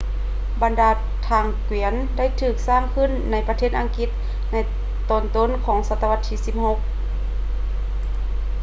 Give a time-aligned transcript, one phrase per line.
[0.61, 0.89] ບັນດາ
[1.29, 4.09] ທາງກວຽນ ໄດ້ຖືກສ້າງຂຶ້ນໃນປະເທດອັງກິດ
[4.51, 4.55] ໃນ
[5.09, 6.77] ຕອນຕົ້ນໆຂອງສັດຕະວັດທີ 16